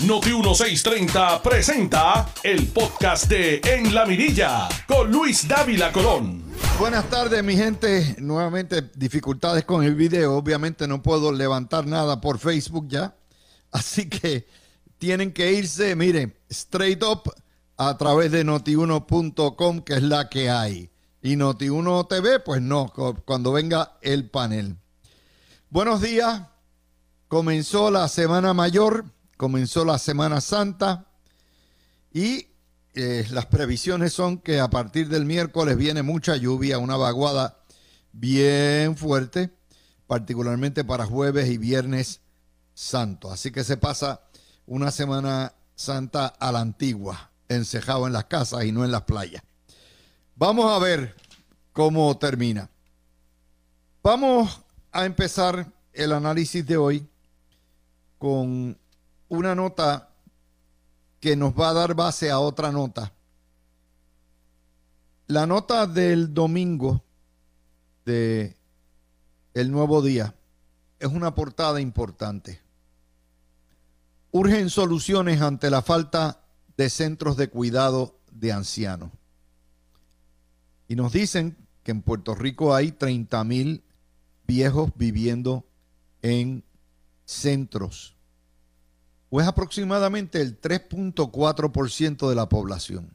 [0.00, 6.42] Noti 1630 presenta el podcast de En la Mirilla con Luis Dávila Colón.
[6.78, 8.16] Buenas tardes, mi gente.
[8.18, 10.34] Nuevamente dificultades con el video.
[10.34, 13.16] Obviamente no puedo levantar nada por Facebook ya.
[13.70, 14.46] Así que
[14.98, 17.32] tienen que irse, miren, straight up
[17.76, 20.90] a través de notiuno.com, que es la que hay.
[21.22, 22.92] Y Noti1 TV, pues no,
[23.24, 24.76] cuando venga el panel.
[25.70, 26.42] Buenos días.
[27.28, 31.06] Comenzó la Semana Mayor comenzó la Semana Santa
[32.12, 32.48] y
[32.94, 37.58] eh, las previsiones son que a partir del miércoles viene mucha lluvia, una vaguada
[38.12, 39.50] bien fuerte,
[40.06, 42.20] particularmente para jueves y viernes
[42.72, 43.32] santo.
[43.32, 44.20] Así que se pasa
[44.66, 49.42] una Semana Santa a la antigua, encejado en las casas y no en las playas.
[50.36, 51.16] Vamos a ver
[51.72, 52.70] cómo termina.
[54.02, 54.60] Vamos
[54.92, 57.08] a empezar el análisis de hoy
[58.18, 58.78] con
[59.34, 60.10] una nota
[61.20, 63.12] que nos va a dar base a otra nota.
[65.26, 67.02] La nota del domingo
[68.04, 68.56] de
[69.54, 70.34] El Nuevo Día
[70.98, 72.60] es una portada importante.
[74.32, 76.40] Urgen soluciones ante la falta
[76.76, 79.10] de centros de cuidado de ancianos.
[80.88, 83.82] Y nos dicen que en Puerto Rico hay 30 mil
[84.46, 85.64] viejos viviendo
[86.20, 86.64] en
[87.24, 88.14] centros
[89.30, 93.10] o es aproximadamente el 3.4% de la población.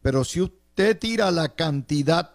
[0.00, 2.34] Pero si usted tira la cantidad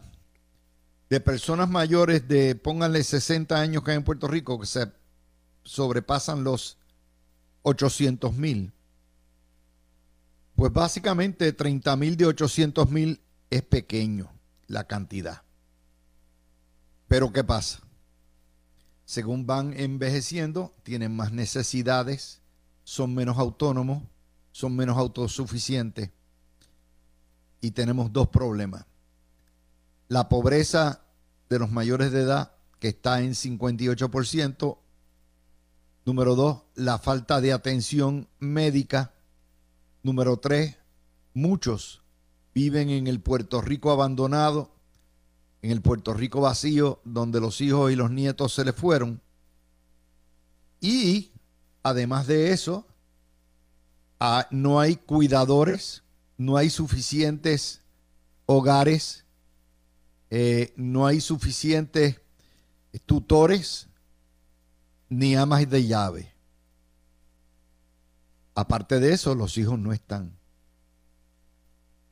[1.10, 4.92] de personas mayores de, pónganle 60 años que hay en Puerto Rico, que se
[5.64, 6.78] sobrepasan los
[7.64, 8.74] 800 mil,
[10.56, 14.32] pues básicamente 30 mil de 800 mil es pequeño
[14.68, 15.44] la cantidad.
[17.08, 17.87] Pero ¿qué pasa?
[19.08, 22.42] Según van envejeciendo, tienen más necesidades,
[22.84, 24.04] son menos autónomos,
[24.52, 26.12] son menos autosuficientes.
[27.62, 28.86] Y tenemos dos problemas.
[30.10, 31.06] La pobreza
[31.48, 34.78] de los mayores de edad, que está en 58%.
[36.04, 39.14] Número dos, la falta de atención médica.
[40.04, 40.76] Número tres,
[41.34, 42.02] muchos
[42.54, 44.77] viven en el Puerto Rico abandonado
[45.62, 49.22] en el Puerto Rico vacío, donde los hijos y los nietos se le fueron.
[50.80, 51.32] Y
[51.84, 52.86] además de eso,
[54.20, 56.04] ah, no hay cuidadores,
[56.38, 57.82] no hay suficientes
[58.46, 59.26] hogares,
[60.30, 62.20] eh, no hay suficientes
[63.06, 63.88] tutores
[65.10, 66.34] ni amas de llave.
[68.56, 70.36] Aparte de eso, los hijos no están.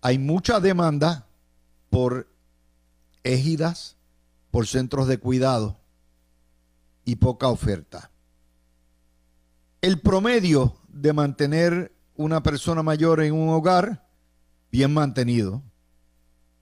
[0.01, 1.25] Hay mucha demanda
[1.89, 2.27] por
[3.25, 3.97] égidas
[4.51, 5.77] por centros de cuidado
[7.03, 8.11] y poca oferta.
[9.81, 14.07] El promedio de mantener una persona mayor en un hogar
[14.71, 15.61] bien mantenido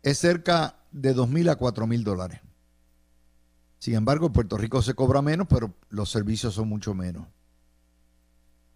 [0.02, 2.42] es cerca de dos mil a cuatro mil dólares.
[3.80, 7.28] Sin embargo, en Puerto Rico se cobra menos, pero los servicios son mucho menos.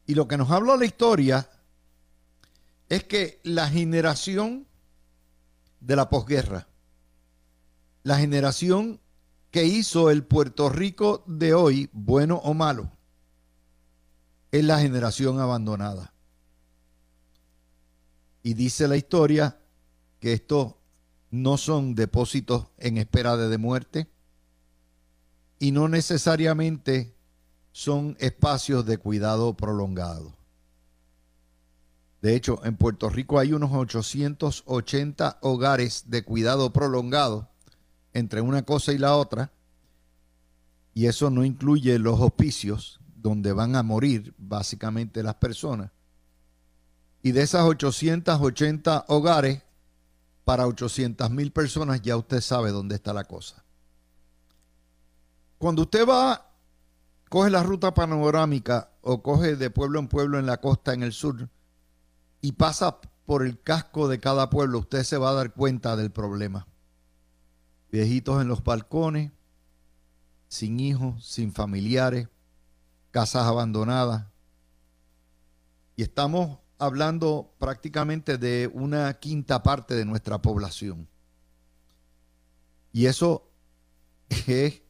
[0.05, 1.49] Y lo que nos habla la historia
[2.89, 4.67] es que la generación
[5.79, 6.66] de la posguerra
[8.07, 9.01] la generación
[9.51, 12.89] que hizo el Puerto Rico de hoy, bueno o malo,
[14.49, 16.13] es la generación abandonada.
[18.43, 19.59] Y dice la historia
[20.21, 20.75] que estos
[21.31, 24.09] no son depósitos en espera de muerte
[25.59, 27.13] y no necesariamente
[27.73, 30.33] son espacios de cuidado prolongado.
[32.21, 37.49] De hecho, en Puerto Rico hay unos 880 hogares de cuidado prolongado
[38.13, 39.51] entre una cosa y la otra,
[40.93, 45.91] y eso no incluye los hospicios donde van a morir básicamente las personas.
[47.21, 49.61] Y de esas 880 hogares,
[50.43, 53.63] para 800 mil personas ya usted sabe dónde está la cosa.
[55.57, 56.51] Cuando usted va,
[57.29, 61.13] coge la ruta panorámica o coge de pueblo en pueblo en la costa, en el
[61.13, 61.49] sur,
[62.41, 66.11] y pasa por el casco de cada pueblo, usted se va a dar cuenta del
[66.11, 66.65] problema
[67.91, 69.31] viejitos en los balcones,
[70.47, 72.27] sin hijos, sin familiares,
[73.11, 74.25] casas abandonadas.
[75.95, 81.07] Y estamos hablando prácticamente de una quinta parte de nuestra población.
[82.91, 83.49] Y eso
[84.47, 84.81] es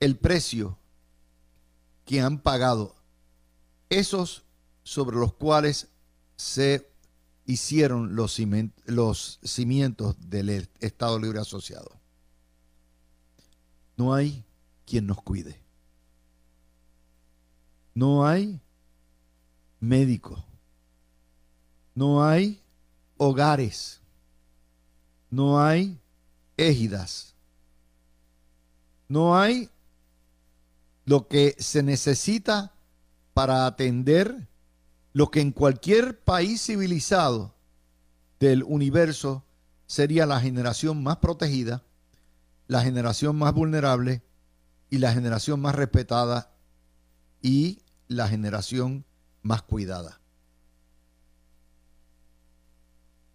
[0.00, 0.78] el precio
[2.04, 2.94] que han pagado
[3.90, 4.44] esos
[4.82, 5.88] sobre los cuales
[6.36, 6.90] se
[7.44, 8.32] hicieron los,
[9.42, 11.97] cimientos del Estado Libre Asociado
[13.98, 14.44] no hay
[14.86, 15.60] quien nos cuide.
[17.94, 18.60] No hay
[19.80, 20.42] médicos,
[21.96, 22.62] no hay
[23.16, 24.00] hogares,
[25.30, 25.98] no hay
[26.56, 27.34] égidas,
[29.08, 29.68] no hay
[31.04, 32.72] lo que se necesita
[33.34, 34.46] para atender
[35.12, 37.52] lo que en cualquier país civilizado
[38.38, 39.44] del universo
[39.86, 41.82] sería la generación más protegida,
[42.68, 44.22] la generación más vulnerable
[44.90, 46.52] y la generación más respetada
[47.42, 49.04] y la generación
[49.42, 50.20] más cuidada.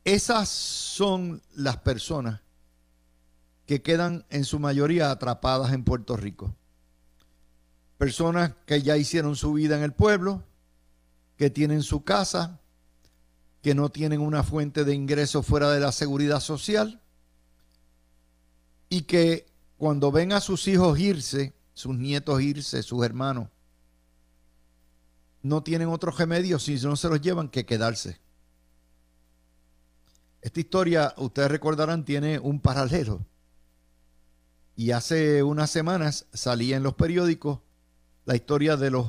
[0.06, 2.42] Esas son las personas
[3.66, 6.56] que quedan en su mayoría atrapadas en Puerto Rico.
[7.98, 10.44] Personas que ya hicieron su vida en el pueblo,
[11.38, 12.60] que tienen su casa,
[13.62, 17.03] que no tienen una fuente de ingreso fuera de la seguridad social
[18.94, 19.48] y que
[19.80, 23.50] cuando ven a sus hijos irse, sus nietos irse, sus hermanos,
[25.42, 28.20] no tienen otro remedio si no se los llevan que quedarse.
[30.44, 33.26] Esta historia, ustedes recordarán, tiene un paralelo.
[34.76, 37.62] Y hace unas semanas salía en los periódicos
[38.26, 39.08] la historia de los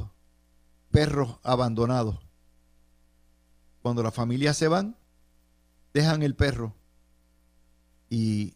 [0.90, 2.20] perros abandonados.
[3.82, 4.96] Cuando las familias se van,
[5.92, 6.74] dejan el perro
[8.08, 8.53] y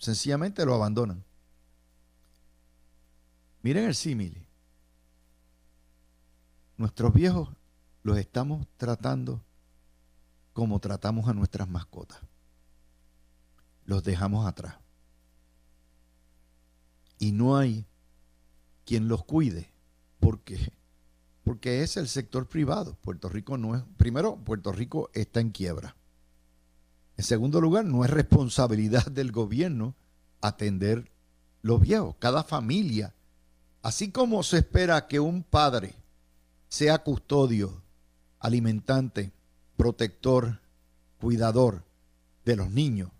[0.00, 1.22] sencillamente lo abandonan.
[3.62, 4.46] Miren el símil.
[6.76, 7.50] Nuestros viejos
[8.02, 9.44] los estamos tratando
[10.54, 12.18] como tratamos a nuestras mascotas.
[13.84, 14.76] Los dejamos atrás.
[17.18, 17.86] Y no hay
[18.86, 19.70] quien los cuide.
[20.18, 20.72] ¿Por qué?
[21.44, 22.96] Porque es el sector privado.
[23.02, 25.96] Puerto Rico no es, primero, Puerto Rico está en quiebra.
[27.20, 29.94] En segundo lugar, no es responsabilidad del gobierno
[30.40, 31.12] atender
[31.60, 32.16] los viejos.
[32.18, 33.12] Cada familia,
[33.82, 35.96] así como se espera que un padre
[36.70, 37.82] sea custodio,
[38.38, 39.32] alimentante,
[39.76, 40.62] protector,
[41.20, 41.84] cuidador
[42.46, 43.10] de los niños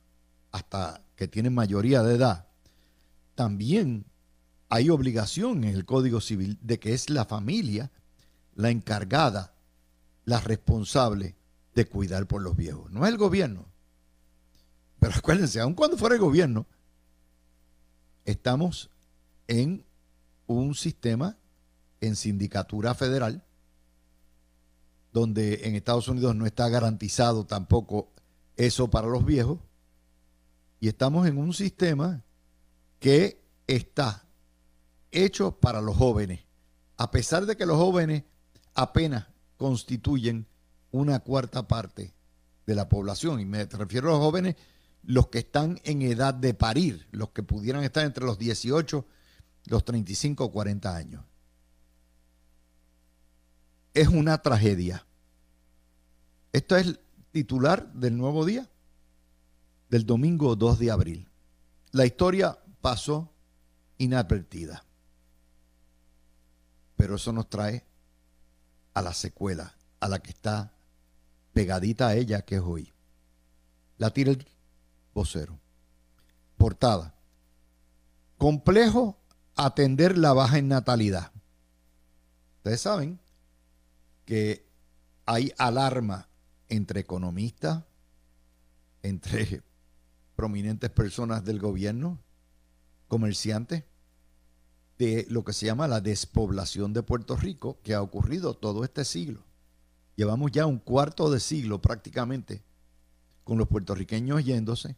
[0.51, 2.47] hasta que tienen mayoría de edad,
[3.35, 4.07] también
[4.71, 7.91] hay obligación en el Código Civil de que es la familia
[8.55, 9.53] la encargada,
[10.25, 11.37] la responsable
[11.75, 12.91] de cuidar por los viejos.
[12.91, 13.70] No es el gobierno.
[15.01, 16.67] Pero acuérdense, aun cuando fuera el gobierno,
[18.25, 18.91] estamos
[19.49, 19.85] en
[20.47, 21.37] un sistema
[22.01, 23.43] en sindicatura federal,
[25.13, 28.13] donde en Estados Unidos no está garantizado tampoco
[28.57, 29.59] eso para los viejos,
[30.79, 32.23] y estamos en un sistema
[33.01, 34.25] que está
[35.11, 36.41] hecho para los jóvenes,
[36.97, 38.25] a pesar de que los jóvenes
[38.75, 39.27] apenas
[39.57, 40.47] constituyen
[40.91, 42.13] una cuarta parte
[42.67, 43.41] de la población.
[43.41, 44.57] Y me refiero a los jóvenes,
[45.03, 49.07] los que están en edad de parir, los que pudieran estar entre los 18,
[49.67, 51.25] los 35 o 40 años.
[53.95, 55.07] Es una tragedia.
[56.53, 57.01] Esto es el
[57.33, 58.69] titular del nuevo día,
[59.89, 61.29] del domingo 2 de abril.
[61.93, 63.33] La historia pasó
[63.99, 64.85] inadvertida.
[66.97, 67.85] Pero eso nos trae
[68.95, 70.73] a la secuela, a la que está
[71.53, 72.93] pegadita a ella, que es hoy.
[73.99, 74.33] La tira
[75.15, 75.59] vocero.
[76.57, 77.15] Portada.
[78.39, 79.19] Complejo
[79.57, 81.33] atender la baja en natalidad.
[82.59, 83.21] Ustedes saben
[84.25, 84.67] que
[85.27, 86.29] hay alarma
[86.69, 87.85] entre economistas,
[89.03, 89.63] entre
[90.37, 92.19] prominentes personas del gobierno,
[93.09, 93.85] comerciantes,
[94.99, 99.05] de lo que se llama la despoblación de Puerto Rico, que ha ocurrido todo este
[99.05, 99.43] siglo.
[100.15, 102.63] Llevamos ya un cuarto de siglo prácticamente
[103.45, 104.97] con los puertorriqueños yéndose,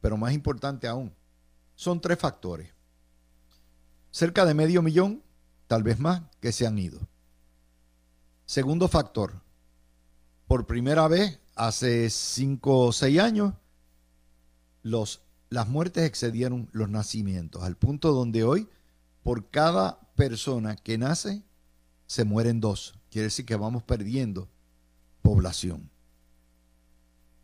[0.00, 1.14] pero más importante aún,
[1.74, 2.72] son tres factores.
[4.10, 5.22] Cerca de medio millón,
[5.66, 7.00] tal vez más, que se han ido.
[8.44, 9.40] Segundo factor,
[10.46, 13.54] por primera vez, hace cinco o seis años,
[14.82, 18.68] los, las muertes excedieron los nacimientos, al punto donde hoy
[19.22, 21.42] por cada persona que nace,
[22.06, 22.94] se mueren dos.
[23.10, 24.48] Quiere decir que vamos perdiendo
[25.22, 25.90] población.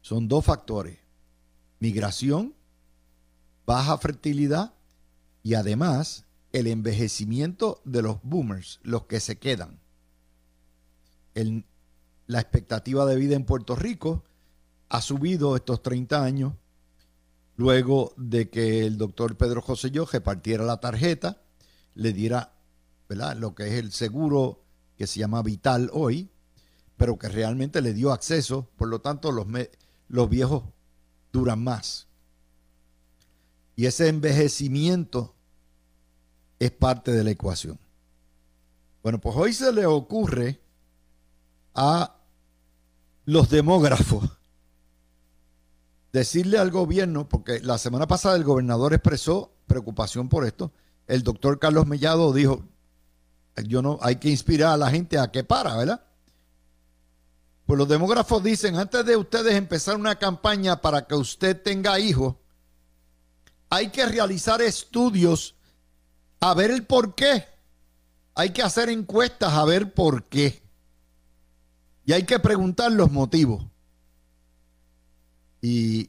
[0.07, 1.01] Son dos factores.
[1.81, 2.55] Migración,
[3.67, 4.73] baja fertilidad
[5.43, 9.81] y además el envejecimiento de los boomers, los que se quedan.
[11.35, 14.23] la expectativa de vida en Puerto Rico
[14.91, 16.53] ha subido estos 30 años
[17.57, 21.43] luego de que el doctor Pedro José Yo repartiera la tarjeta
[21.97, 22.53] le diera
[23.09, 23.37] ¿verdad?
[23.37, 24.63] lo que es el seguro
[24.97, 26.31] que se llama Vital hoy,
[26.97, 29.49] pero que realmente le dio acceso, por lo tanto los,
[30.09, 30.65] los viejos
[31.33, 32.07] duran más.
[33.75, 35.35] Y ese envejecimiento
[36.59, 37.79] es parte de la ecuación.
[39.03, 40.61] Bueno, pues hoy se le ocurre
[41.75, 42.17] a
[43.27, 44.25] los demógrafos.
[46.13, 50.73] Decirle al gobierno, porque la semana pasada el gobernador expresó preocupación por esto,
[51.07, 52.65] el doctor Carlos Mellado dijo,
[53.65, 56.03] yo no, hay que inspirar a la gente a que para, ¿verdad?
[57.67, 62.37] Pues los demógrafos dicen, antes de ustedes empezar una campaña para que usted tenga hijos,
[63.69, 65.57] hay que realizar estudios
[66.39, 67.45] a ver el por qué.
[68.37, 70.63] Hay que hacer encuestas a ver por qué.
[72.05, 73.67] Y hay que preguntar los motivos.
[75.61, 76.09] Y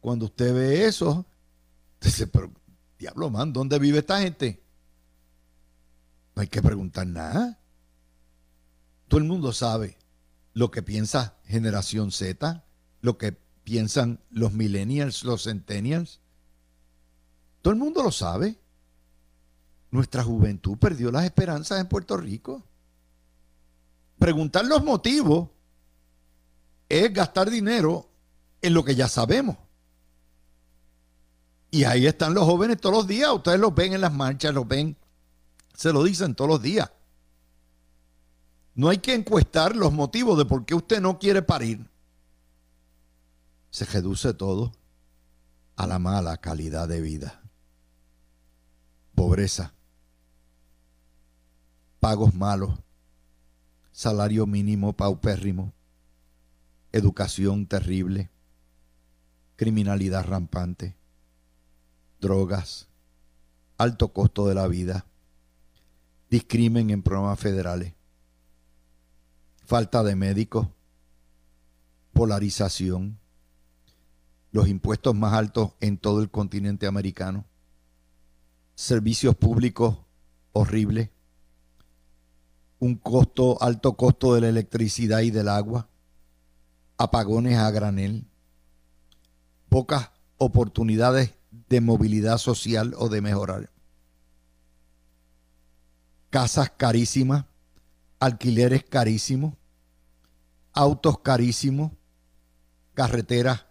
[0.00, 1.24] cuando usted ve eso,
[1.98, 2.52] dice, pero
[2.98, 4.62] diablo, man, ¿dónde vive esta gente?
[6.34, 7.58] No hay que preguntar nada.
[9.08, 9.99] Todo el mundo sabe
[10.52, 12.64] lo que piensa generación Z,
[13.00, 13.32] lo que
[13.64, 16.20] piensan los millennials, los centennials.
[17.62, 18.58] Todo el mundo lo sabe.
[19.90, 22.64] Nuestra juventud perdió las esperanzas en Puerto Rico.
[24.18, 25.48] Preguntar los motivos
[26.88, 28.08] es gastar dinero
[28.62, 29.56] en lo que ya sabemos.
[31.70, 33.30] Y ahí están los jóvenes todos los días.
[33.32, 34.96] Ustedes los ven en las marchas, los ven,
[35.74, 36.90] se lo dicen todos los días.
[38.80, 41.86] No hay que encuestar los motivos de por qué usted no quiere parir.
[43.68, 44.72] Se reduce todo
[45.76, 47.42] a la mala calidad de vida.
[49.14, 49.74] Pobreza.
[51.98, 52.70] Pagos malos.
[53.92, 55.74] Salario mínimo paupérrimo.
[56.90, 58.30] Educación terrible.
[59.56, 60.96] Criminalidad rampante.
[62.18, 62.88] Drogas.
[63.76, 65.04] Alto costo de la vida.
[66.30, 67.99] Discrimen en programas federales
[69.70, 70.66] falta de médicos,
[72.12, 73.20] polarización,
[74.50, 77.44] los impuestos más altos en todo el continente americano,
[78.74, 79.96] servicios públicos
[80.50, 81.10] horribles,
[82.80, 83.00] un
[83.60, 85.88] alto costo de la electricidad y del agua,
[86.98, 88.26] apagones a granel,
[89.68, 91.34] pocas oportunidades
[91.68, 93.70] de movilidad social o de mejorar,
[96.28, 97.44] casas carísimas,
[98.18, 99.59] alquileres carísimos,
[100.80, 101.92] autos carísimos,
[102.94, 103.66] carreteras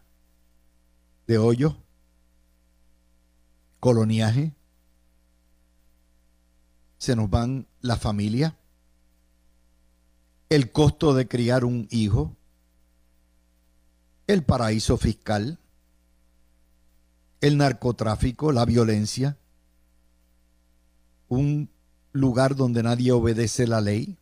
[1.25, 1.75] de hoyo,
[3.79, 4.53] coloniaje,
[6.99, 8.59] se nos van la familia,
[10.49, 12.37] el costo de criar un hijo,
[14.27, 15.57] el paraíso fiscal,
[17.41, 19.35] el narcotráfico, la violencia,
[21.27, 21.71] un
[22.11, 24.18] lugar donde nadie obedece la ley,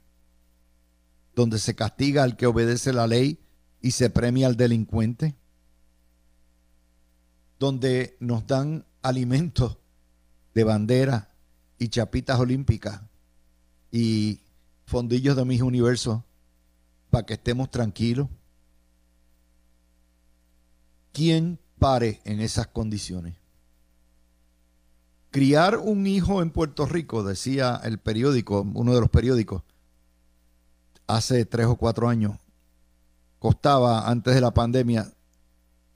[1.38, 3.40] donde se castiga al que obedece la ley
[3.80, 5.36] y se premia al delincuente,
[7.60, 9.78] donde nos dan alimentos
[10.56, 11.36] de bandera
[11.78, 13.04] y chapitas olímpicas
[13.92, 14.42] y
[14.86, 16.24] fondillos de mis universos
[17.12, 18.30] para que estemos tranquilos.
[21.12, 23.36] ¿Quién pare en esas condiciones?
[25.30, 29.62] Criar un hijo en Puerto Rico, decía el periódico, uno de los periódicos,
[31.08, 32.38] hace tres o cuatro años
[33.40, 35.14] costaba antes de la pandemia,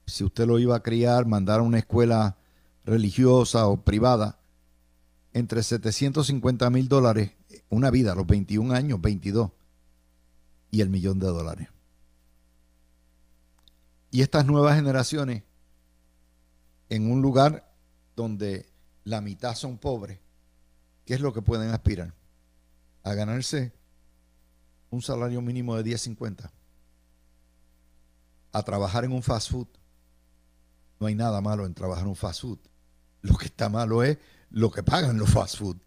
[0.06, 2.36] si usted lo iba a criar, mandar a una escuela
[2.84, 4.38] religiosa o privada,
[5.32, 7.32] entre 750 mil dólares,
[7.68, 9.50] una vida, los 21 años, 22,
[10.70, 11.68] y el millón de dólares.
[14.10, 15.42] Y estas nuevas generaciones,
[16.90, 17.72] en un lugar
[18.14, 18.66] donde
[19.04, 20.18] la mitad son pobres,
[21.06, 22.14] ¿qué es lo que pueden aspirar?
[23.04, 23.72] A ganarse
[24.92, 26.50] un salario mínimo de 10.50
[28.52, 29.66] a trabajar en un fast food.
[31.00, 32.58] No hay nada malo en trabajar en un fast food.
[33.22, 34.18] Lo que está malo es
[34.50, 35.78] lo que pagan los fast food.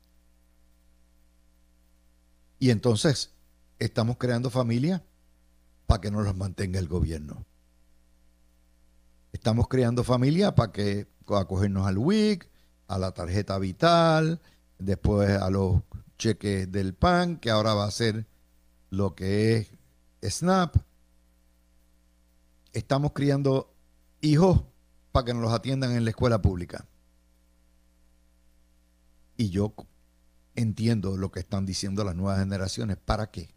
[2.57, 3.31] Y entonces
[3.77, 5.03] estamos creando familias
[5.85, 7.45] para que no los mantenga el gobierno.
[9.33, 12.50] Estamos creando familias para que acogernos al WIC,
[12.88, 14.41] a la tarjeta vital,
[14.79, 15.81] después a los
[16.17, 18.25] cheques del PAN, que ahora va a ser
[18.89, 19.69] lo que
[20.21, 20.75] es SNAP.
[22.73, 23.73] Estamos criando
[24.21, 24.63] hijos
[25.11, 26.85] para que nos los atiendan en la escuela pública.
[29.37, 29.73] Y yo
[30.55, 32.97] entiendo lo que están diciendo las nuevas generaciones.
[32.97, 33.53] ¿Para qué?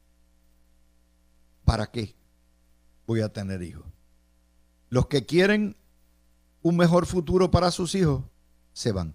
[1.64, 2.14] ¿Para qué
[3.06, 3.86] voy a tener hijos?
[4.88, 5.76] Los que quieren
[6.62, 8.24] un mejor futuro para sus hijos,
[8.72, 9.14] se van.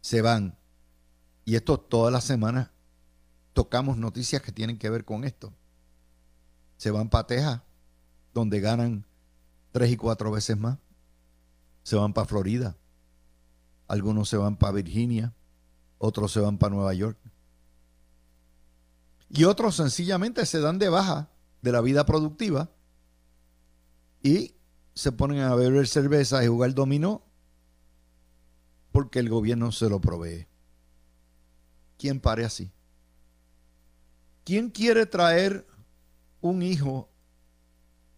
[0.00, 0.56] Se van.
[1.44, 2.70] Y esto todas las semanas
[3.58, 5.52] tocamos noticias que tienen que ver con esto.
[6.76, 7.60] Se van para Texas,
[8.32, 9.04] donde ganan
[9.72, 10.78] tres y cuatro veces más.
[11.82, 12.76] Se van para Florida.
[13.88, 15.34] Algunos se van para Virginia.
[15.98, 17.18] Otros se van para Nueva York.
[19.28, 21.28] Y otros sencillamente se dan de baja
[21.60, 22.70] de la vida productiva
[24.22, 24.54] y
[24.94, 27.24] se ponen a beber cerveza y jugar dominó
[28.92, 30.46] porque el gobierno se lo provee.
[31.96, 32.70] ¿Quién pare así?
[34.48, 35.66] ¿Quién quiere traer
[36.40, 37.10] un hijo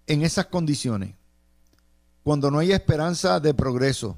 [0.06, 1.16] en esas condiciones?
[2.22, 4.16] Cuando no hay esperanza de progreso,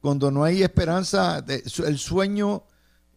[0.00, 2.64] cuando no hay esperanza, de, el sueño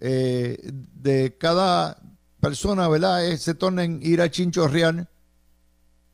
[0.01, 1.97] eh, de cada
[2.41, 3.37] persona, ¿verdad?
[3.37, 5.09] se torna ir a chinchorrear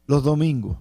[0.05, 0.77] los domingos.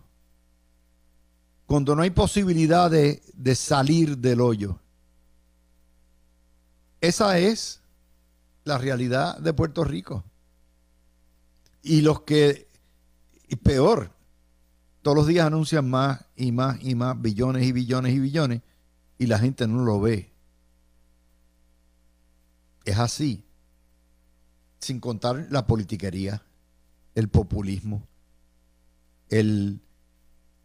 [1.64, 4.78] Cuando no hay posibilidad de, de salir del hoyo.
[7.00, 7.80] Esa es
[8.64, 10.25] la realidad de Puerto Rico.
[11.82, 12.68] Y los que,
[13.48, 14.12] y peor,
[15.02, 18.62] todos los días anuncian más y más y más, billones y billones y billones,
[19.18, 20.32] y la gente no lo ve.
[22.84, 23.44] Es así.
[24.78, 26.42] Sin contar la politiquería,
[27.14, 28.06] el populismo,
[29.28, 29.80] el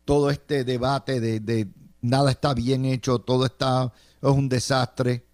[0.05, 1.67] todo este debate de, de
[2.01, 5.25] nada está bien hecho, todo está es un desastre.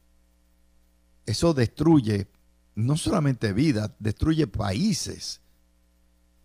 [1.25, 2.27] Eso destruye
[2.75, 5.41] no solamente vida, destruye países,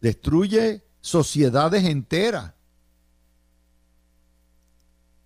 [0.00, 2.54] destruye sociedades enteras.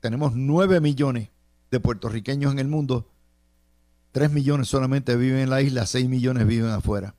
[0.00, 1.28] Tenemos nueve millones
[1.70, 3.08] de puertorriqueños en el mundo,
[4.10, 7.14] tres millones solamente viven en la isla, seis millones viven afuera.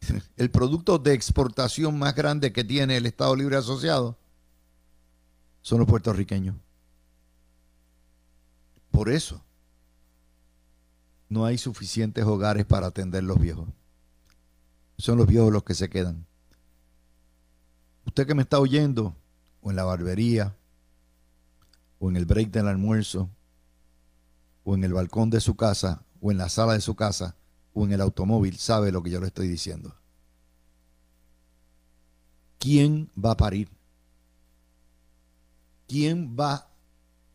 [0.36, 4.16] El producto de exportación más grande que tiene el Estado Libre Asociado
[5.62, 6.56] son los puertorriqueños.
[8.90, 9.42] Por eso
[11.28, 13.68] no hay suficientes hogares para atender los viejos.
[15.00, 16.26] Son los viejos los que se quedan.
[18.06, 19.16] Usted que me está oyendo,
[19.62, 20.56] o en la barbería,
[21.98, 23.30] o en el break del almuerzo,
[24.64, 27.36] o en el balcón de su casa, o en la sala de su casa,
[27.72, 29.94] o en el automóvil, sabe lo que yo le estoy diciendo.
[32.58, 33.70] ¿Quién va a parir?
[35.88, 36.68] ¿Quién va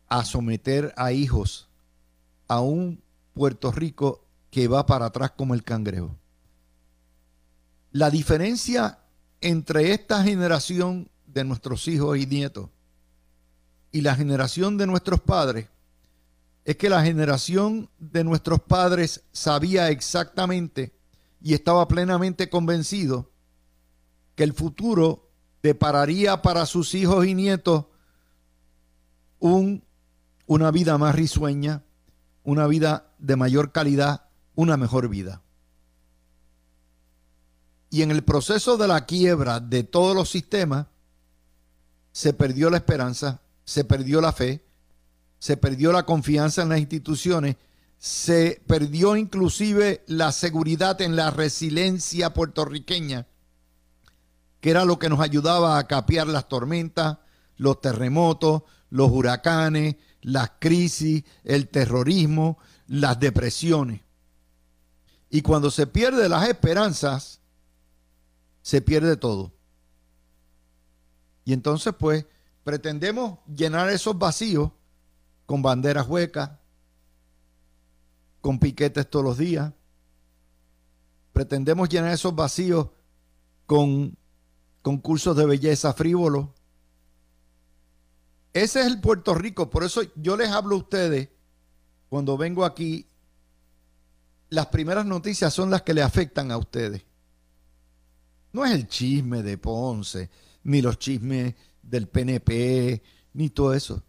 [0.08, 1.68] a someter a hijos
[2.48, 3.02] a un
[3.34, 6.16] Puerto Rico que va para atrás como el cangrejo.
[7.96, 8.98] La diferencia
[9.40, 12.68] entre esta generación de nuestros hijos y nietos
[13.90, 15.68] y la generación de nuestros padres
[16.66, 20.92] es que la generación de nuestros padres sabía exactamente
[21.40, 23.30] y estaba plenamente convencido
[24.34, 25.30] que el futuro
[25.62, 27.86] depararía para sus hijos y nietos
[29.38, 29.82] un,
[30.44, 31.82] una vida más risueña,
[32.44, 35.40] una vida de mayor calidad, una mejor vida.
[37.90, 40.86] Y en el proceso de la quiebra de todos los sistemas,
[42.12, 44.64] se perdió la esperanza, se perdió la fe,
[45.38, 47.56] se perdió la confianza en las instituciones,
[47.98, 53.26] se perdió inclusive la seguridad en la resiliencia puertorriqueña,
[54.60, 57.18] que era lo que nos ayudaba a capear las tormentas,
[57.56, 64.00] los terremotos, los huracanes, las crisis, el terrorismo, las depresiones.
[65.30, 67.40] Y cuando se pierde las esperanzas,
[68.66, 69.52] se pierde todo.
[71.44, 72.26] Y entonces pues
[72.64, 74.72] pretendemos llenar esos vacíos
[75.46, 76.50] con banderas huecas,
[78.40, 79.72] con piquetes todos los días.
[81.32, 82.88] Pretendemos llenar esos vacíos
[83.66, 84.18] con
[84.82, 86.48] concursos de belleza frívolos,
[88.52, 89.70] ese es el Puerto Rico.
[89.70, 91.28] Por eso yo les hablo a ustedes
[92.08, 93.06] cuando vengo aquí.
[94.48, 97.05] Las primeras noticias son las que le afectan a ustedes.
[98.56, 100.30] No es el chisme de Ponce,
[100.64, 103.02] ni los chismes del PNP,
[103.34, 104.02] ni todo eso.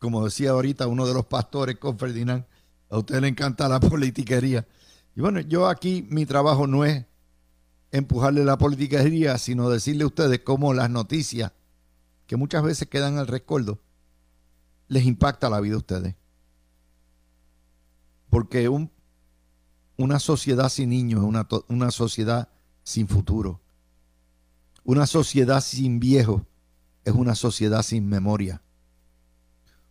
[0.00, 2.44] Como decía ahorita uno de los pastores con Ferdinand,
[2.90, 4.66] a usted le encanta la politiquería.
[5.14, 7.06] Y bueno, yo aquí mi trabajo no es
[7.92, 11.52] empujarle la politiquería, sino decirle a ustedes cómo las noticias,
[12.26, 13.78] que muchas veces quedan al recuerdo,
[14.88, 16.16] les impacta la vida a ustedes.
[18.28, 18.90] Porque un,
[19.96, 22.48] una sociedad sin niños es una sociedad
[22.82, 23.60] sin futuro.
[24.84, 26.42] Una sociedad sin viejos
[27.04, 28.62] es una sociedad sin memoria.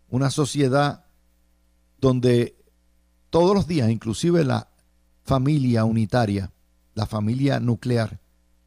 [0.09, 1.05] Una sociedad
[1.99, 2.55] donde
[3.29, 4.69] todos los días, inclusive la
[5.23, 6.51] familia unitaria,
[6.93, 8.19] la familia nuclear,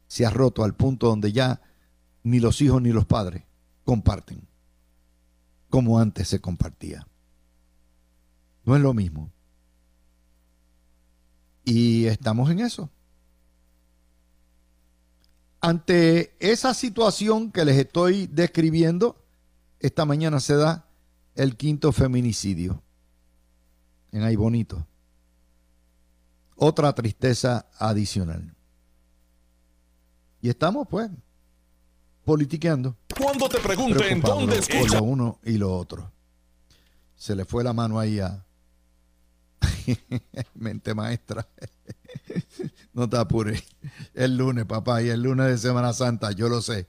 [0.07, 1.61] se ha roto al punto donde ya
[2.23, 3.43] ni los hijos ni los padres
[3.85, 4.47] comparten
[5.69, 7.07] como antes se compartía.
[8.65, 9.31] No es lo mismo.
[11.63, 12.89] Y estamos en eso.
[15.59, 19.23] Ante esa situación que les estoy describiendo,
[19.79, 20.87] esta mañana se da
[21.35, 22.81] el quinto feminicidio
[24.11, 24.87] en Ay Bonito.
[26.55, 28.55] otra tristeza adicional.
[30.41, 31.09] Y estamos pues
[32.25, 32.95] politiqueando.
[33.17, 34.59] Cuando te pregunten dónde
[34.91, 36.11] lo uno y lo otro.
[37.15, 38.46] Se le fue la mano ahí a
[40.55, 41.47] mente maestra.
[42.93, 43.63] no te apures.
[44.13, 46.87] El lunes, papá, y el lunes de Semana Santa, yo lo sé.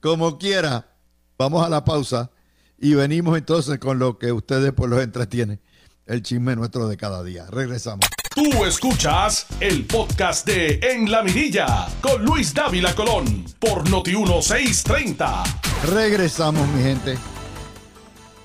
[0.00, 0.94] Como quiera,
[1.38, 2.30] vamos a la pausa
[2.78, 5.60] y venimos entonces con lo que ustedes por los entretienen.
[6.06, 7.46] El chisme nuestro de cada día.
[7.50, 8.06] Regresamos.
[8.32, 15.42] Tú escuchas el podcast de En la Mirilla con Luis Dávila Colón por Noti 1630.
[15.90, 17.16] Regresamos, mi gente.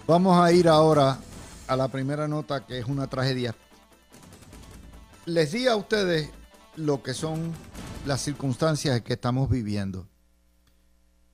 [0.08, 1.20] Vamos a ir ahora
[1.72, 3.56] a la primera nota que es una tragedia.
[5.26, 6.30] Les di a ustedes
[6.76, 7.54] lo que son
[8.06, 10.06] las circunstancias que estamos viviendo.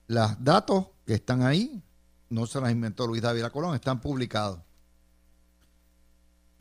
[0.06, 1.82] Los datos que están ahí,
[2.30, 4.60] no se las inventó Luis Dávila Colón, están publicados.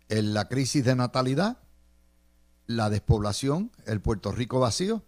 [0.09, 1.59] En la crisis de natalidad,
[2.65, 5.03] la despoblación, el Puerto Rico vacío,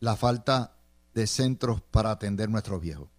[0.00, 0.76] la falta
[1.14, 3.13] de centros para atender nuestros viejos.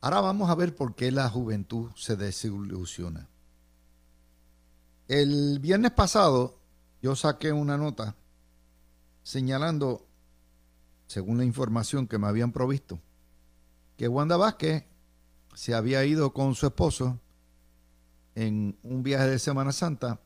[0.00, 3.28] Ahora vamos a ver por qué la juventud se desilusiona.
[5.08, 6.56] El viernes pasado
[7.02, 8.14] yo saqué una nota
[9.24, 10.06] señalando,
[11.06, 13.00] según la información que me habían provisto,
[13.96, 14.84] que Wanda Vázquez
[15.54, 17.18] se había ido con su esposo
[18.36, 20.20] en un viaje de Semana Santa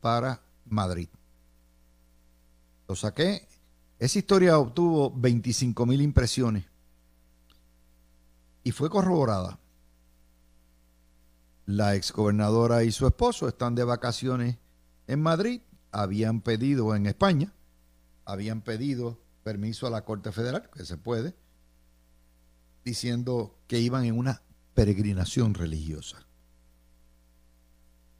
[0.00, 1.08] para Madrid.
[2.88, 3.46] Lo saqué.
[3.98, 6.69] Esa historia obtuvo 25 mil impresiones
[8.62, 9.58] y fue corroborada.
[11.66, 14.58] La exgobernadora y su esposo están de vacaciones
[15.06, 17.52] en Madrid, habían pedido en España,
[18.24, 21.34] habían pedido permiso a la Corte Federal, que se puede,
[22.84, 24.42] diciendo que iban en una
[24.74, 26.26] peregrinación religiosa.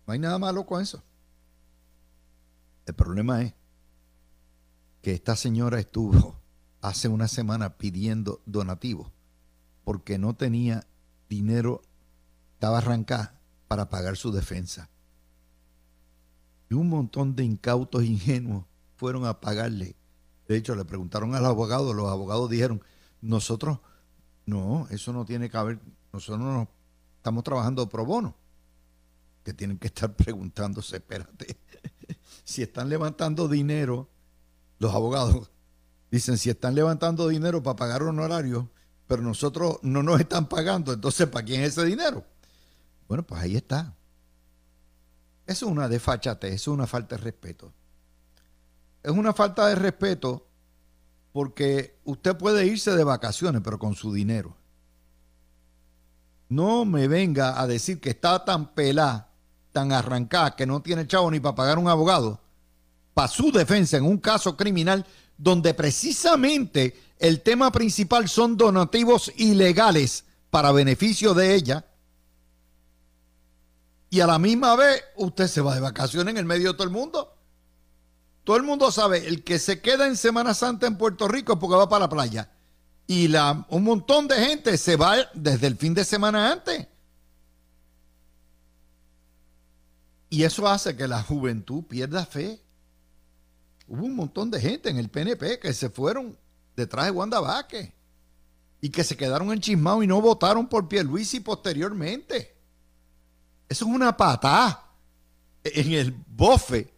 [0.07, 1.03] No hay nada malo con eso.
[2.87, 3.55] El problema es
[5.03, 6.40] que esta señora estuvo
[6.81, 9.12] hace una semana pidiendo donativos
[9.85, 10.87] porque no tenía
[11.29, 11.83] dinero,
[12.55, 14.88] estaba arrancada para pagar su defensa.
[16.69, 18.64] Y un montón de incautos ingenuos
[18.97, 19.97] fueron a pagarle.
[20.47, 22.83] De hecho, le preguntaron al abogado, los abogados dijeron,
[23.21, 23.79] nosotros,
[24.47, 25.81] no, eso no tiene que haber,
[26.12, 26.69] nosotros no
[27.16, 28.37] estamos trabajando pro bono.
[29.45, 31.57] Que tienen que estar preguntándose, espérate,
[32.45, 34.09] si están levantando dinero
[34.81, 35.51] los abogados
[36.11, 38.64] dicen, si están levantando dinero para pagar honorarios,
[39.11, 42.25] pero nosotros no nos están pagando, entonces ¿para quién es ese dinero?
[43.09, 43.92] Bueno, pues ahí está.
[45.49, 47.73] Eso es una desfachate, eso es una falta de respeto.
[49.03, 50.46] Es una falta de respeto
[51.33, 54.57] porque usted puede irse de vacaciones, pero con su dinero.
[56.49, 59.33] No me venga a decir que está tan pelada,
[59.73, 62.40] tan arrancada, que no tiene chavo ni para pagar un abogado
[63.12, 65.05] para su defensa en un caso criminal
[65.37, 71.87] donde precisamente el tema principal son donativos ilegales para beneficio de ella.
[74.09, 76.85] Y a la misma vez usted se va de vacaciones en el medio de todo
[76.85, 77.37] el mundo.
[78.42, 81.59] Todo el mundo sabe, el que se queda en Semana Santa en Puerto Rico es
[81.59, 82.50] porque va para la playa.
[83.06, 86.88] Y la, un montón de gente se va desde el fin de semana antes.
[90.30, 92.62] Y eso hace que la juventud pierda fe
[93.88, 96.38] hubo un montón de gente en el PNP que se fueron
[96.76, 97.92] detrás de Wanda Vázquez
[98.80, 102.56] y que se quedaron enchismados y no votaron por Pierluisi posteriormente.
[103.68, 104.90] Eso es una patada
[105.62, 106.92] en el bofe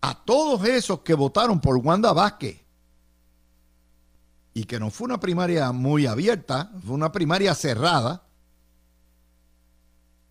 [0.00, 2.60] a todos esos que votaron por Wanda Vázquez.
[4.54, 8.26] Y que no fue una primaria muy abierta, fue una primaria cerrada.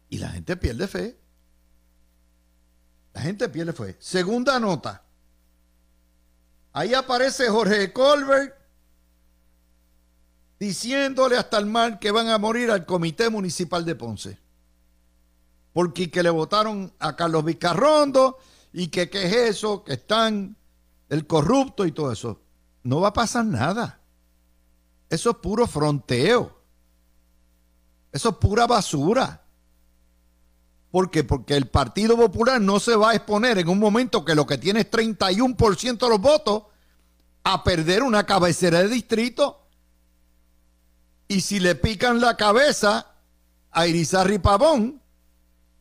[0.09, 1.19] Y la gente pierde fe.
[3.13, 3.95] La gente pierde fe.
[3.99, 5.04] Segunda nota.
[6.75, 8.53] Ahí aparece Jorge Colbert
[10.59, 14.37] diciéndole hasta el mal que van a morir al Comité Municipal de Ponce.
[15.71, 18.39] Porque que le votaron a Carlos Vicarrondo
[18.73, 20.57] y que qué es eso, que están
[21.07, 22.41] el corrupto y todo eso.
[22.83, 24.01] No va a pasar nada.
[25.09, 26.61] Eso es puro fronteo.
[28.11, 29.44] Eso es pura basura.
[30.95, 31.25] ¿Por qué?
[31.25, 34.57] Porque el Partido Popular no se va a exponer en un momento que lo que
[34.57, 36.63] tiene es 31% de los votos
[37.43, 39.67] a perder una cabecera de distrito.
[41.27, 43.11] Y si le pican la cabeza
[43.71, 45.01] a Irizarri Pavón,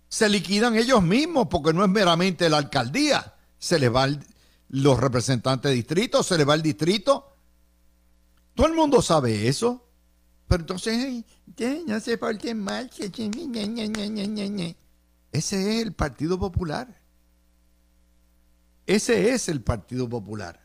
[0.09, 3.37] se liquidan ellos mismos, porque no es meramente la alcaldía.
[3.57, 4.09] Se les va
[4.71, 7.37] los representantes de distrito, se les va el distrito.
[8.53, 9.87] Todo el mundo sabe eso.
[10.49, 11.25] Pero entonces,
[11.87, 12.91] no se porten mal.
[15.35, 16.97] Ese es el Partido Popular.
[18.87, 20.61] Ese es el Partido Popular.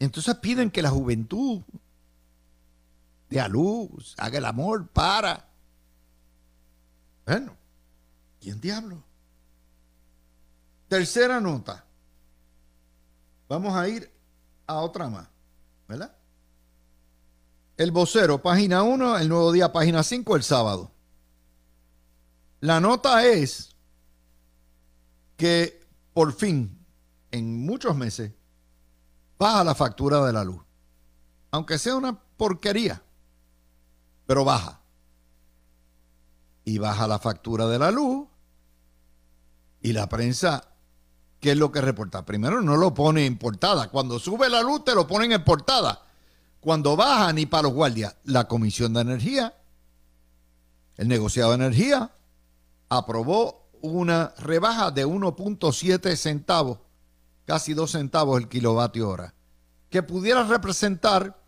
[0.00, 1.62] Entonces piden que la juventud
[3.30, 5.48] dé a luz, haga el amor, para.
[7.24, 7.56] Bueno,
[8.40, 9.00] ¿quién diablo?
[10.88, 11.84] Tercera nota.
[13.48, 14.10] Vamos a ir
[14.66, 15.28] a otra más,
[15.86, 16.16] ¿verdad?
[17.76, 20.95] El vocero, página 1, el nuevo día, página 5, el sábado.
[22.60, 23.76] La nota es
[25.36, 26.78] que por fin,
[27.30, 28.32] en muchos meses,
[29.38, 30.62] baja la factura de la luz.
[31.50, 33.02] Aunque sea una porquería,
[34.26, 34.80] pero baja.
[36.64, 38.26] Y baja la factura de la luz.
[39.82, 40.64] Y la prensa,
[41.38, 42.24] ¿qué es lo que reporta?
[42.24, 43.90] Primero no lo pone en portada.
[43.90, 46.02] Cuando sube la luz te lo ponen en portada.
[46.60, 48.16] Cuando baja, ni para los guardias.
[48.24, 49.54] La Comisión de Energía,
[50.96, 52.10] el negociado de energía,
[52.88, 56.78] aprobó una rebaja de 1.7 centavos,
[57.44, 59.34] casi 2 centavos el kilovatio hora,
[59.90, 61.42] que pudiera representar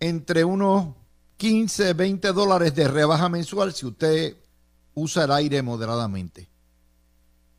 [0.00, 0.94] entre unos
[1.36, 4.36] 15, 20 dólares de rebaja mensual si usted
[4.94, 6.48] usa el aire moderadamente.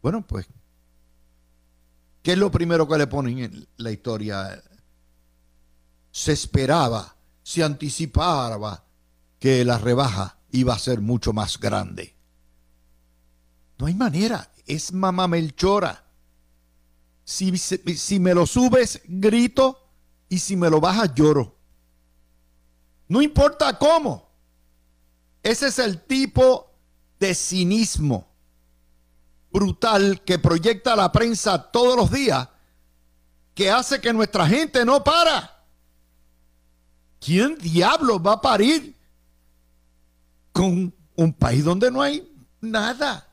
[0.02, 0.46] Bueno, pues,
[2.22, 4.62] ¿qué es lo primero que le ponen en la historia?
[6.12, 8.86] Se esperaba, se anticipaba
[9.40, 12.13] que la rebaja iba a ser mucho más grande.
[13.78, 16.04] No hay manera, es mamá Melchora.
[17.26, 19.80] Si, si, me lo subes, grito,
[20.30, 21.56] y si me lo bajas, lloro.
[23.08, 24.30] No importa cómo.
[25.42, 26.72] Ese es el tipo
[27.20, 28.28] de cinismo
[29.52, 32.50] brutal que proyecta la prensa todos los días,
[33.54, 35.64] que hace que nuestra gente no para.
[37.20, 38.96] ¿Quién diablos va a parir
[40.52, 42.28] con un país donde no hay
[42.60, 43.33] nada?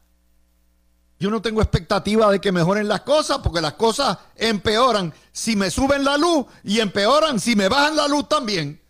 [1.21, 5.71] Yo no tengo expectativa de que mejoren las cosas porque las cosas empeoran si me
[5.71, 8.81] suben la luz y empeoran si me bajan la luz también.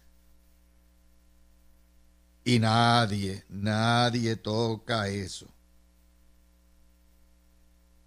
[2.45, 5.49] Y nadie, nadie toca eso.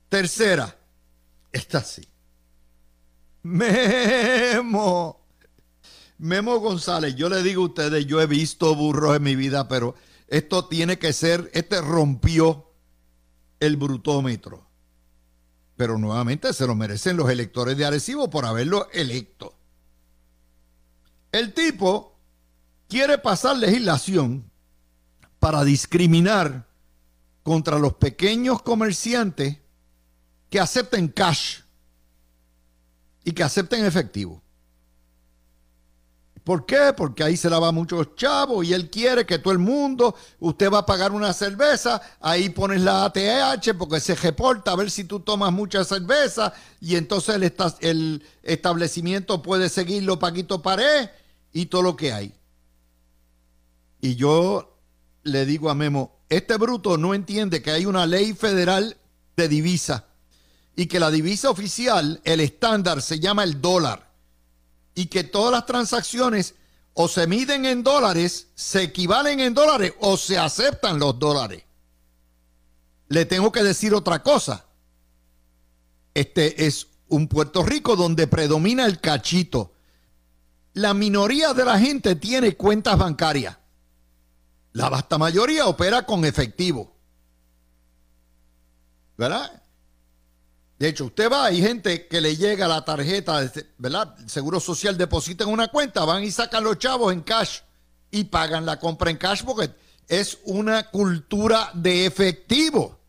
[0.07, 0.73] Tercera,
[1.51, 2.07] esta sí.
[3.41, 5.19] Memo.
[6.17, 9.95] Memo González, yo le digo a ustedes, yo he visto burros en mi vida, pero
[10.29, 12.72] esto tiene que ser, este rompió
[13.65, 14.67] el brutómetro.
[15.77, 19.55] Pero nuevamente se lo merecen los electores de Arecibo por haberlo electo.
[21.31, 22.19] El tipo
[22.89, 24.51] quiere pasar legislación
[25.39, 26.67] para discriminar
[27.41, 29.57] contra los pequeños comerciantes
[30.49, 31.61] que acepten cash
[33.23, 34.42] y que acepten efectivo.
[36.43, 36.93] ¿Por qué?
[36.95, 40.79] Porque ahí se lava muchos chavos y él quiere que todo el mundo, usted va
[40.79, 45.21] a pagar una cerveza, ahí pones la ATH porque se reporta a ver si tú
[45.21, 51.09] tomas mucha cerveza y entonces el, el establecimiento puede seguirlo paquito pared
[51.53, 52.33] y todo lo que hay.
[54.01, 54.77] Y yo
[55.23, 58.97] le digo a Memo, este bruto no entiende que hay una ley federal
[59.37, 60.07] de divisa
[60.75, 64.12] y que la divisa oficial, el estándar, se llama el dólar
[64.95, 66.55] y que todas las transacciones
[66.93, 71.63] o se miden en dólares, se equivalen en dólares o se aceptan los dólares.
[73.09, 74.65] Le tengo que decir otra cosa.
[76.13, 79.73] Este es un Puerto Rico donde predomina el cachito.
[80.73, 83.57] La minoría de la gente tiene cuentas bancarias.
[84.73, 86.95] La vasta mayoría opera con efectivo.
[89.17, 89.62] ¿Verdad?
[90.83, 94.17] De hecho, usted va, hay gente que le llega la tarjeta, ¿verdad?
[94.27, 97.59] Seguro Social deposita en una cuenta, van y sacan los chavos en cash
[98.11, 99.73] y pagan la compra en cash porque
[100.09, 102.99] es una cultura de efectivo.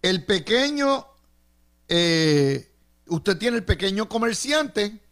[0.00, 1.06] El pequeño,
[1.86, 2.72] eh,
[3.08, 5.02] usted tiene el pequeño comerciante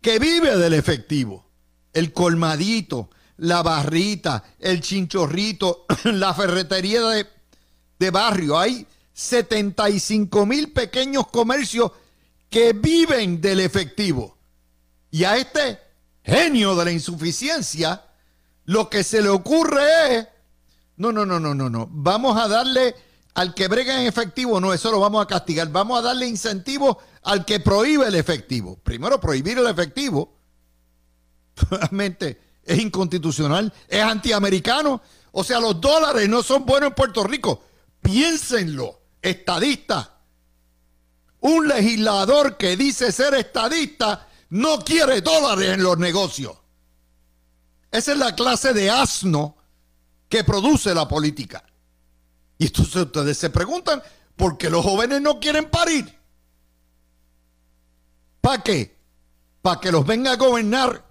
[0.00, 1.46] que vive del efectivo,
[1.92, 7.33] el colmadito, la barrita, el chinchorrito, la ferretería de
[7.98, 8.58] de barrio.
[8.58, 11.92] Hay 75 mil pequeños comercios
[12.50, 14.36] que viven del efectivo.
[15.10, 15.78] Y a este
[16.22, 18.04] genio de la insuficiencia,
[18.64, 20.28] lo que se le ocurre es,
[20.96, 22.94] no, no, no, no, no, no, vamos a darle
[23.34, 26.96] al que brega en efectivo, no, eso lo vamos a castigar, vamos a darle incentivos
[27.22, 28.78] al que prohíbe el efectivo.
[28.82, 30.36] Primero, prohibir el efectivo,
[31.70, 35.02] realmente es inconstitucional, es antiamericano,
[35.32, 37.62] o sea, los dólares no son buenos en Puerto Rico.
[38.04, 40.20] Piénsenlo, estadista.
[41.40, 46.54] Un legislador que dice ser estadista no quiere dólares en los negocios.
[47.90, 49.56] Esa es la clase de asno
[50.28, 51.64] que produce la política.
[52.58, 54.02] Y entonces ustedes se preguntan,
[54.36, 56.14] ¿por qué los jóvenes no quieren parir?
[58.42, 58.98] ¿Para qué?
[59.62, 61.10] ¿Para que los venga a gobernar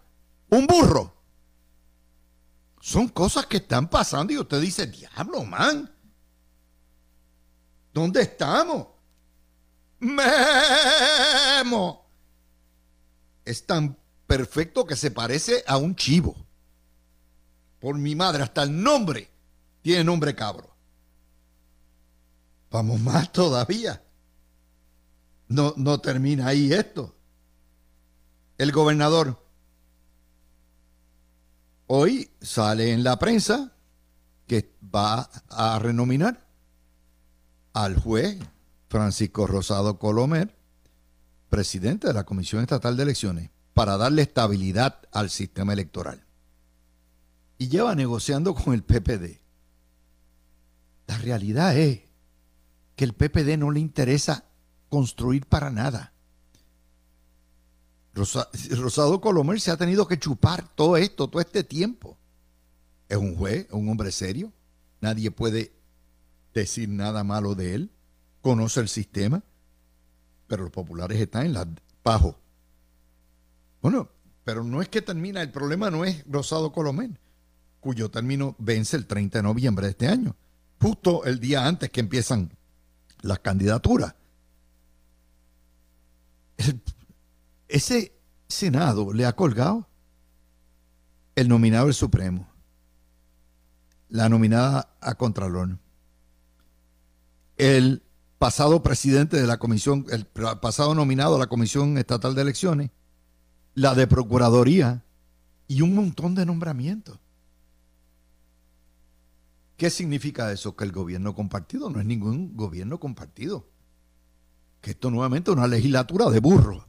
[0.50, 1.16] un burro?
[2.80, 5.93] Son cosas que están pasando y usted dice, diablo, man.
[7.94, 8.88] ¿Dónde estamos?
[10.00, 12.06] Memo.
[13.46, 16.36] Es tan perfecto que se parece a un chivo.
[17.80, 19.30] Por mi madre, hasta el nombre
[19.82, 20.74] tiene nombre cabro.
[22.72, 24.02] Vamos más todavía.
[25.50, 27.16] No, no termina ahí esto.
[28.58, 29.46] El gobernador
[31.88, 33.74] hoy sale en la prensa
[34.48, 36.43] que va a renominar
[37.74, 38.38] al juez
[38.88, 40.56] Francisco Rosado Colomer,
[41.50, 46.24] presidente de la Comisión Estatal de Elecciones, para darle estabilidad al sistema electoral.
[47.58, 49.42] Y lleva negociando con el PPD.
[51.08, 52.02] La realidad es
[52.96, 54.46] que el PPD no le interesa
[54.90, 56.14] construir para nada.
[58.14, 62.18] Rosado Colomer se ha tenido que chupar todo esto, todo este tiempo.
[63.10, 64.54] Es un juez, un hombre serio.
[65.02, 65.74] Nadie puede
[66.54, 67.92] decir nada malo de él.
[68.42, 69.44] Conoce el sistema.
[70.48, 71.68] Pero los populares están en la
[72.04, 72.38] bajo.
[73.82, 74.10] Bueno,
[74.44, 77.20] pero no es que termina, el problema no es Rosado Colomer,
[77.80, 80.36] cuyo término vence el 30 de noviembre de este año,
[80.82, 82.52] justo el día antes que empiezan
[83.22, 84.16] las candidaturas.
[87.68, 88.14] ese
[88.48, 89.88] Senado le ha colgado
[91.36, 92.48] el nominado del Supremo,
[94.10, 95.78] la nominada a Contralor,
[97.64, 98.04] el
[98.40, 102.92] pasado presidente de la comisión, el pasado nominado a la Comisión Estatal de Elecciones,
[103.74, 105.06] la de Procuraduría
[105.70, 107.20] y un montón de nombramientos.
[109.78, 110.76] ¿Qué significa eso?
[110.76, 113.66] Que el gobierno compartido no es ningún gobierno compartido.
[114.82, 116.84] Que esto nuevamente es una legislatura de burros.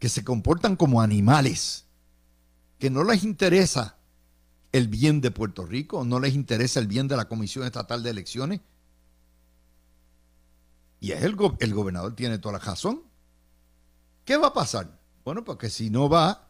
[0.00, 1.86] Que se comportan como animales.
[2.80, 3.98] Que no les interesa
[4.72, 8.10] el bien de Puerto Rico, no les interesa el bien de la Comisión Estatal de
[8.10, 8.60] Elecciones.
[11.00, 13.02] Y es el, el gobernador tiene toda la razón.
[14.24, 14.98] ¿Qué va a pasar?
[15.24, 16.48] Bueno, porque si no va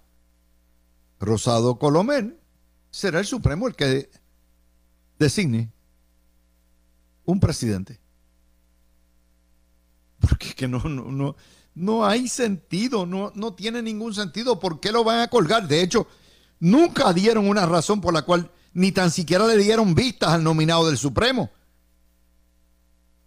[1.21, 2.39] Rosado Colomén,
[2.91, 4.11] será el Supremo el que
[5.19, 5.73] designe
[7.25, 8.01] un presidente.
[10.21, 11.37] Porque que no, no, no,
[11.75, 14.59] no hay sentido, no, no tiene ningún sentido.
[14.59, 15.69] ¿Por qué lo van a colgar?
[15.69, 16.07] De hecho,
[16.59, 20.87] nunca dieron una razón por la cual ni tan siquiera le dieron vistas al nominado
[20.87, 21.51] del Supremo.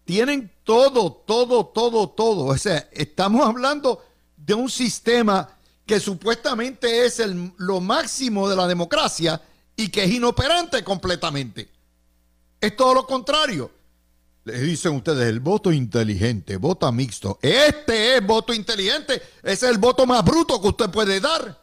[0.05, 2.45] Tienen todo, todo, todo, todo.
[2.45, 4.03] O sea, estamos hablando
[4.35, 5.49] de un sistema
[5.85, 9.41] que supuestamente es el, lo máximo de la democracia
[9.75, 11.69] y que es inoperante completamente.
[12.59, 13.71] Es todo lo contrario.
[14.43, 17.37] Les dicen ustedes el voto inteligente, voto mixto.
[17.41, 19.21] Este es voto inteligente.
[19.43, 21.59] Ese es el voto más bruto que usted puede dar.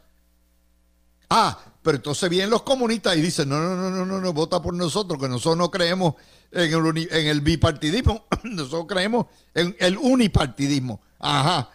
[1.29, 4.61] Ah, pero entonces vienen los comunistas y dicen, no, no, no, no, no, no, vota
[4.61, 6.15] por nosotros, que nosotros no creemos
[6.51, 11.01] en el, bipartidismo, nosotros creemos en el unipartidismo.
[11.19, 11.69] Ajá.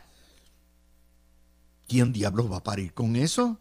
[1.89, 3.59] ¿Quién diablos va a parir con eso?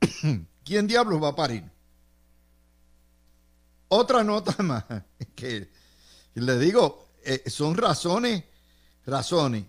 [0.64, 1.64] ¿Quién diablos va a parir?
[3.88, 4.84] Otra nota más,
[5.34, 5.70] que
[6.34, 8.44] le digo, eh, son razones,
[9.06, 9.64] razones.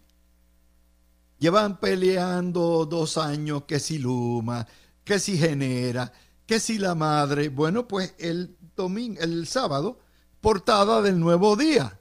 [1.39, 4.67] Llevan peleando dos años que si Luma,
[5.03, 6.11] que si genera,
[6.45, 7.49] que si la madre.
[7.49, 9.99] Bueno, pues el domingo, el sábado,
[10.39, 11.99] portada del nuevo día.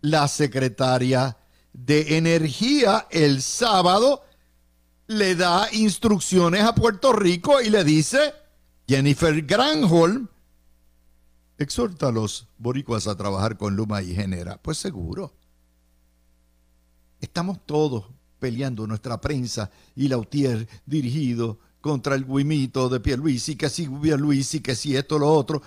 [0.00, 1.36] La secretaria
[1.72, 4.24] de Energía el sábado
[5.06, 8.32] le da instrucciones a Puerto Rico y le dice,
[8.88, 10.28] Jennifer Granholm,
[11.58, 14.56] exhorta a los boricuas a trabajar con Luma y Genera.
[14.62, 15.34] Pues seguro.
[17.20, 18.06] Estamos todos
[18.38, 24.74] peleando nuestra prensa y Lautier dirigido contra el guimito de Pierluisi, que si Pierluisi, que
[24.74, 25.62] si esto, lo otro.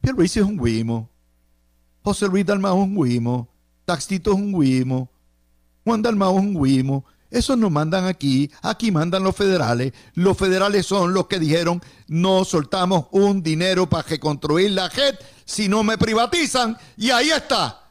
[0.00, 1.10] Pierluisi es un guimo.
[2.02, 3.48] José Luis Dalmau es un guimo.
[3.84, 5.10] Taxito es un guimo.
[5.84, 7.04] Juan Dalmau es un guimo.
[7.30, 9.92] Esos no mandan aquí, aquí mandan los federales.
[10.14, 15.68] Los federales son los que dijeron, no soltamos un dinero para reconstruir la JET si
[15.68, 16.78] no me privatizan.
[16.96, 17.90] Y ahí está.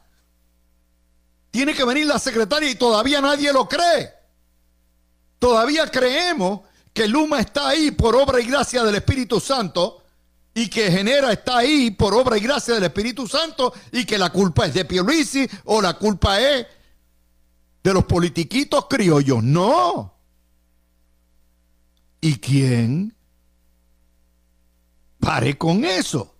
[1.50, 4.12] Tiene que venir la secretaria y todavía nadie lo cree.
[5.38, 6.60] Todavía creemos
[6.94, 10.02] que Luma está ahí por obra y gracia del Espíritu Santo
[10.54, 14.30] y que Genera está ahí por obra y gracia del Espíritu Santo y que la
[14.30, 16.66] culpa es de Pierluisi o la culpa es
[17.82, 19.42] de los politiquitos criollos.
[19.42, 20.14] No.
[22.20, 23.16] ¿Y quién?
[25.18, 26.36] Pare con eso.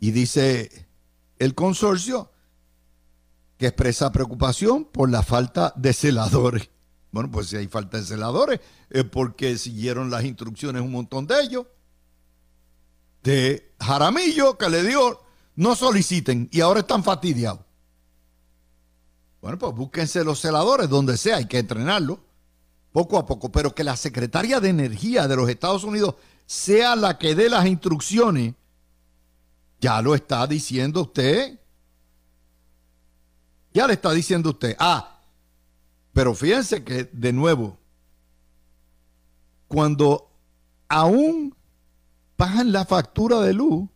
[0.00, 0.88] Y dice
[1.38, 2.32] el consorcio
[3.58, 6.70] que expresa preocupación por la falta de celadores.
[7.14, 8.58] Bueno, pues si hay falta de celadores,
[8.90, 11.64] es porque siguieron las instrucciones un montón de ellos.
[13.22, 15.20] De Jaramillo que le dio,
[15.54, 17.60] no soliciten y ahora están fastidiados.
[19.40, 22.18] Bueno, pues búsquense los celadores donde sea, hay que entrenarlos
[22.90, 27.16] poco a poco, pero que la secretaria de Energía de los Estados Unidos sea la
[27.16, 28.54] que dé las instrucciones,
[29.80, 31.60] ya lo está diciendo usted.
[33.72, 34.74] Ya le está diciendo usted.
[34.80, 35.13] Ah,
[36.14, 37.76] pero fíjense que de nuevo,
[39.66, 40.30] cuando
[40.88, 41.54] aún
[42.36, 43.88] pagan la factura de luz,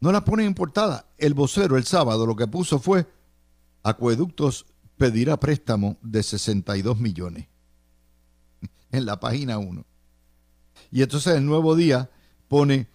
[0.00, 1.06] no la ponen en portada.
[1.18, 3.06] El vocero el sábado lo que puso fue
[3.82, 4.64] Acueductos
[4.96, 7.46] pedirá préstamo de 62 millones
[8.90, 9.84] en la página 1.
[10.90, 12.10] Y entonces el nuevo día
[12.48, 12.88] pone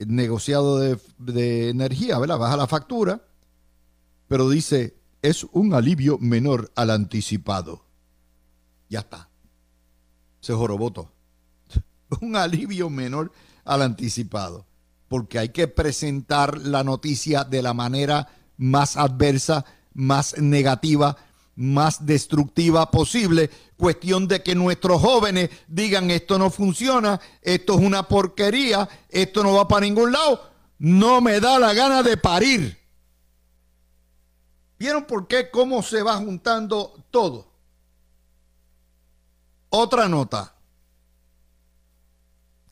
[0.00, 2.38] negociado de, de, energía, ¿verdad?
[2.38, 3.22] Baja la factura,
[4.26, 7.84] pero dice, es un alivio menor al anticipado.
[8.88, 9.28] Ya está.
[10.40, 11.12] Se joroboto.
[12.20, 13.32] Un alivio menor
[13.64, 14.66] al anticipado.
[15.08, 21.16] Porque hay que presentar la noticia de la manera más adversa, más negativa,
[21.56, 23.50] más destructiva posible.
[23.76, 29.54] Cuestión de que nuestros jóvenes digan esto no funciona, esto es una porquería, esto no
[29.54, 32.77] va para ningún lado, no me da la gana de parir.
[34.78, 35.50] ¿Vieron por qué?
[35.50, 37.48] ¿Cómo se va juntando todo?
[39.70, 40.54] Otra nota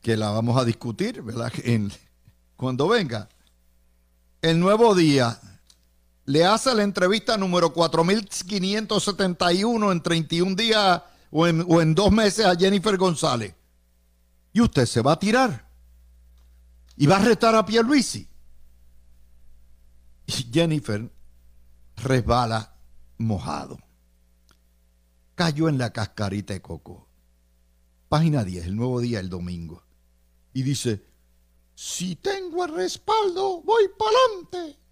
[0.01, 1.51] que la vamos a discutir, ¿verdad?
[1.63, 1.91] En,
[2.55, 3.27] cuando venga.
[4.41, 5.39] El nuevo día
[6.25, 11.01] le hace la entrevista número 4571 en 31 días
[11.31, 13.53] o en, o en dos meses a Jennifer González.
[14.53, 15.67] Y usted se va a tirar.
[16.95, 18.29] Y va a retar a Pierluisi.
[20.25, 21.11] Y Jennifer
[21.97, 22.77] resbala
[23.17, 23.77] mojado.
[25.35, 27.07] Cayó en la cascarita de coco.
[28.09, 29.83] Página 10, el nuevo día, el domingo.
[30.53, 31.05] Y dice,
[31.75, 34.87] si tengo el respaldo, voy para adelante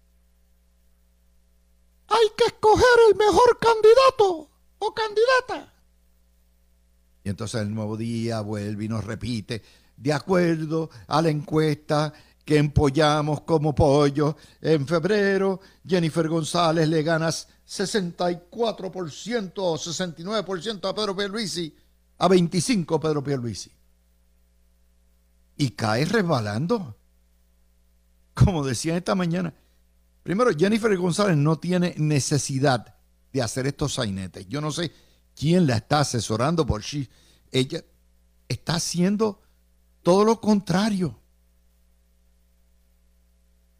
[2.08, 5.72] hay que escoger el mejor candidato o candidata.
[7.24, 9.62] Y entonces el nuevo día vuelve y nos repite,
[9.96, 12.12] de acuerdo a la encuesta
[12.46, 21.14] que empollamos como pollo, en febrero Jennifer González le ganas 64% o 69% a Pedro
[21.14, 21.76] Pierluisi,
[22.16, 23.70] a 25 Pedro Pierluisi.
[25.58, 26.96] Y cae resbalando.
[28.32, 29.52] Como decía esta mañana,
[30.26, 32.96] Primero, Jennifer González no tiene necesidad
[33.32, 34.48] de hacer estos sainetes.
[34.48, 34.90] Yo no sé
[35.36, 37.08] quién la está asesorando por sí.
[37.52, 37.84] Ella
[38.48, 39.40] está haciendo
[40.02, 41.20] todo lo contrario.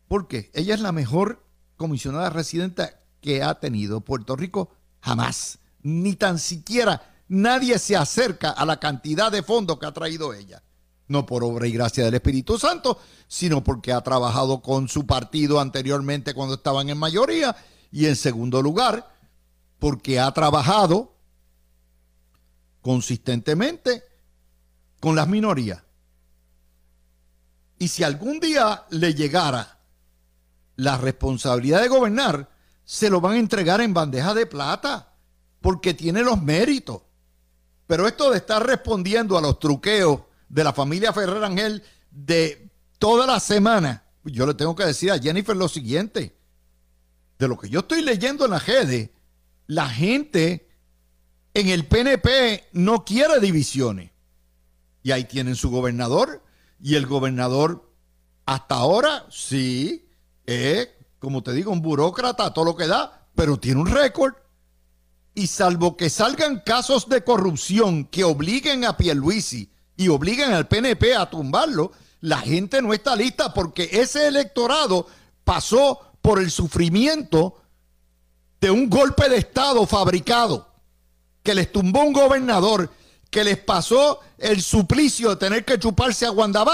[0.08, 0.50] ¿Por qué?
[0.54, 1.44] Ella es la mejor
[1.76, 5.58] comisionada residente que ha tenido Puerto Rico jamás.
[5.82, 10.62] Ni tan siquiera nadie se acerca a la cantidad de fondos que ha traído ella
[11.08, 12.98] no por obra y gracia del Espíritu Santo,
[13.28, 17.56] sino porque ha trabajado con su partido anteriormente cuando estaban en mayoría,
[17.92, 19.14] y en segundo lugar,
[19.78, 21.16] porque ha trabajado
[22.80, 24.02] consistentemente
[25.00, 25.82] con las minorías.
[27.78, 29.75] Y si algún día le llegara
[30.76, 32.50] la responsabilidad de gobernar,
[32.84, 35.14] se lo van a entregar en bandeja de plata,
[35.60, 37.02] porque tiene los méritos.
[37.86, 43.26] Pero esto de estar respondiendo a los truqueos de la familia Ferrer Ángel de toda
[43.26, 46.36] la semana, yo le tengo que decir a Jennifer lo siguiente.
[47.38, 49.12] De lo que yo estoy leyendo en la GEDE,
[49.66, 50.68] la gente
[51.54, 54.10] en el PNP no quiere divisiones.
[55.02, 56.42] Y ahí tienen su gobernador.
[56.80, 57.90] Y el gobernador,
[58.44, 60.05] hasta ahora, sí,
[60.46, 60.88] es,
[61.18, 64.34] como te digo, un burócrata, todo lo que da, pero tiene un récord.
[65.34, 71.14] Y salvo que salgan casos de corrupción que obliguen a Pierluisi y obligan al PNP
[71.14, 75.06] a tumbarlo, la gente no está lista porque ese electorado
[75.44, 77.60] pasó por el sufrimiento
[78.60, 80.72] de un golpe de Estado fabricado,
[81.42, 82.90] que les tumbó un gobernador,
[83.30, 86.64] que les pasó el suplicio de tener que chuparse a Wanda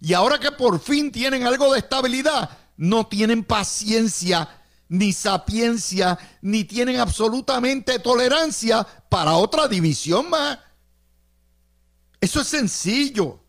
[0.00, 2.50] y ahora que por fin tienen algo de estabilidad,
[2.80, 4.48] no tienen paciencia,
[4.88, 10.58] ni sapiencia, ni tienen absolutamente tolerancia para otra división más.
[12.22, 13.44] Eso es sencillo.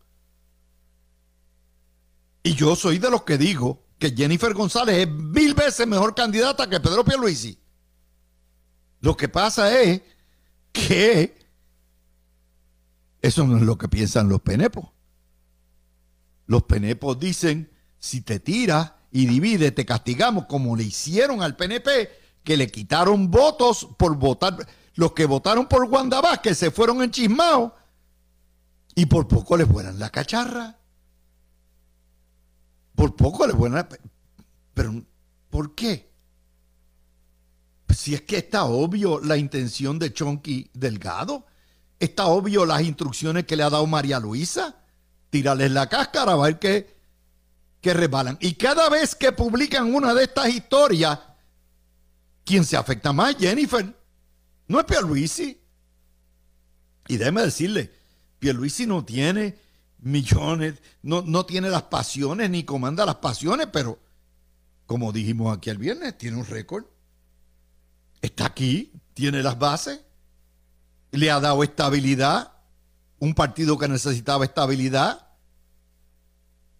[2.42, 6.68] Y yo soy de los que digo que Jennifer González es mil veces mejor candidata
[6.68, 7.58] que Pedro Pierluisi.
[9.00, 10.02] Lo que pasa es
[10.72, 11.38] que
[13.22, 14.90] eso no es lo que piensan los penepos.
[16.44, 22.10] Los penepos dicen, Si te tiras y divides, te castigamos como le hicieron al PNP,
[22.42, 24.66] que le quitaron votos por votar.
[24.94, 27.72] Los que votaron por Wanda que se fueron enchismados
[28.94, 30.78] y por poco les vuelan la cacharra.
[32.94, 33.86] Por poco les vuelan.
[34.74, 35.02] Pero,
[35.50, 36.10] ¿por qué?
[37.94, 41.46] Si es que está obvio la intención de Chonky Delgado,
[42.00, 44.76] está obvio las instrucciones que le ha dado María Luisa.
[45.28, 47.01] Tírales la cáscara, a ver qué,
[47.82, 48.38] que resbalan.
[48.40, 51.18] Y cada vez que publican una de estas historias,
[52.44, 53.36] ¿quién se afecta más?
[53.36, 53.94] Jennifer.
[54.68, 55.60] No es Pierluisi.
[57.08, 57.92] Y déjeme decirle,
[58.38, 59.58] Pierluisi no tiene
[59.98, 63.98] millones, no, no tiene las pasiones ni comanda las pasiones, pero
[64.86, 66.84] como dijimos aquí el viernes, tiene un récord.
[68.20, 70.00] Está aquí, tiene las bases,
[71.10, 72.52] le ha dado estabilidad,
[73.18, 75.31] un partido que necesitaba estabilidad.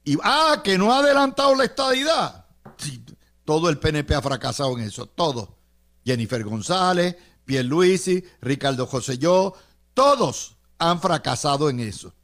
[0.04, 2.46] Y, ah, que no ha adelantado la estabilidad.
[3.44, 5.58] todo el PNP ha fracasado en eso, todo.
[6.04, 9.54] Jennifer González, Pierluisi, Ricardo José Yo,
[9.94, 12.14] todos han fracasado en eso.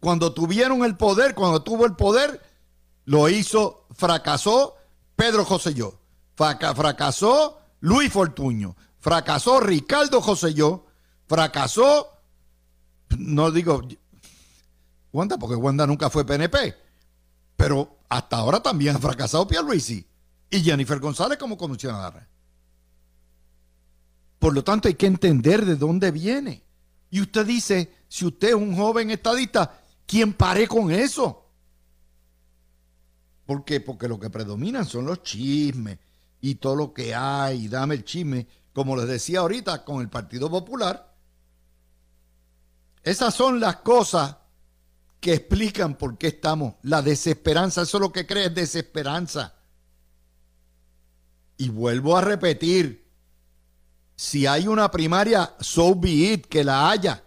[0.00, 2.40] Cuando tuvieron el poder, cuando tuvo el poder,
[3.06, 4.76] lo hizo, fracasó
[5.16, 5.98] Pedro José Yo,
[6.34, 10.86] fracasó Luis Fortuño, fracasó Ricardo José Yo,
[11.26, 12.10] fracasó,
[13.16, 13.82] no digo
[15.14, 16.74] Wanda, porque Wanda nunca fue PNP,
[17.56, 20.04] pero hasta ahora también ha fracasado Pierluisi
[20.50, 22.28] y Jennifer González como comisionada.
[24.40, 26.64] Por lo tanto, hay que entender de dónde viene.
[27.10, 31.48] Y usted dice, si usted es un joven estadista, ¿quién pare con eso?
[33.46, 33.78] ¿Por qué?
[33.78, 35.96] Porque lo que predominan son los chismes
[36.40, 40.50] y todo lo que hay, dame el chisme, como les decía ahorita con el Partido
[40.50, 41.14] Popular.
[43.04, 44.38] Esas son las cosas
[45.24, 46.74] que explican por qué estamos.
[46.82, 49.54] La desesperanza, eso es lo que cree es desesperanza.
[51.56, 53.10] Y vuelvo a repetir,
[54.14, 57.24] si hay una primaria, so be it, que la haya.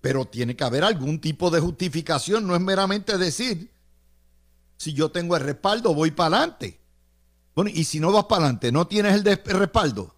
[0.00, 3.70] Pero tiene que haber algún tipo de justificación, no es meramente decir,
[4.78, 6.80] si yo tengo el respaldo, voy para adelante.
[7.54, 10.16] Bueno, y si no vas para adelante, no tienes el, respaldo.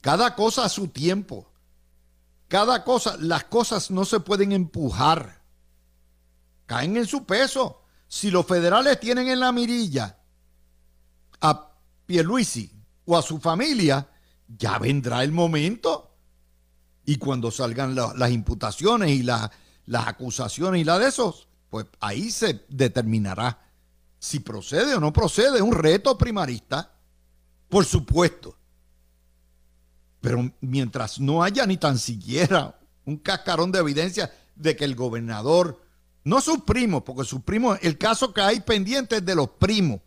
[0.00, 1.51] Cada cosa a su tiempo.
[2.52, 5.40] Cada cosa, las cosas no se pueden empujar.
[6.66, 7.80] Caen en su peso.
[8.06, 10.18] Si los federales tienen en la mirilla
[11.40, 11.70] a
[12.04, 12.70] Pierluisi,
[13.06, 14.06] o a su familia,
[14.46, 16.14] ya vendrá el momento.
[17.06, 19.48] Y cuando salgan las imputaciones y las
[19.86, 23.66] acusaciones y la de esos, pues ahí se determinará
[24.18, 25.62] si procede o no procede.
[25.62, 26.92] un reto primarista,
[27.70, 28.58] por supuesto.
[30.22, 35.82] Pero mientras no haya ni tan siquiera un cascarón de evidencia de que el gobernador,
[36.24, 40.00] no sus primos, porque sus primos, el caso que hay pendiente es de los primos.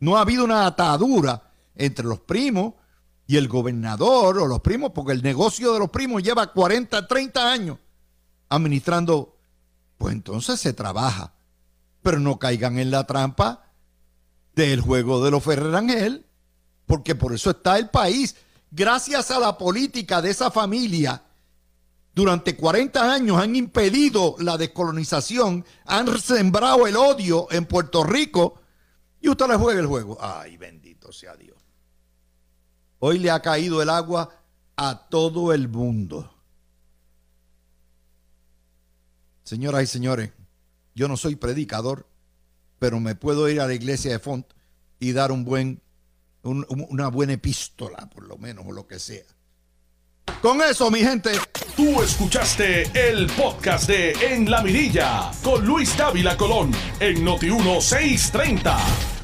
[0.00, 2.74] No ha habido una atadura entre los primos
[3.26, 7.52] y el gobernador o los primos, porque el negocio de los primos lleva 40, 30
[7.52, 7.78] años
[8.48, 9.36] administrando,
[9.98, 11.34] pues entonces se trabaja.
[12.00, 13.70] Pero no caigan en la trampa
[14.54, 16.24] del juego de los Ferrer Ángel,
[16.86, 18.36] porque por eso está el país.
[18.70, 21.22] Gracias a la política de esa familia,
[22.14, 28.60] durante 40 años han impedido la descolonización, han sembrado el odio en Puerto Rico
[29.20, 30.16] y usted le juega el juego.
[30.20, 31.58] Ay, bendito sea Dios.
[32.98, 34.30] Hoy le ha caído el agua
[34.76, 36.32] a todo el mundo.
[39.44, 40.32] Señoras y señores,
[40.94, 42.08] yo no soy predicador,
[42.78, 44.46] pero me puedo ir a la iglesia de Font
[44.98, 45.82] y dar un buen,
[46.46, 49.24] una buena epístola, por lo menos, o lo que sea.
[50.42, 51.32] Con eso, mi gente.
[51.76, 59.15] Tú escuchaste el podcast de En la Mirilla con Luis Dávila Colón en Noti 1630.